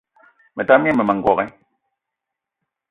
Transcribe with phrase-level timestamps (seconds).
[0.55, 1.45] Me tam gne mmema n'gogué